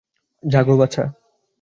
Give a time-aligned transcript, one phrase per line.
[0.43, 1.03] জাগো, বাছা।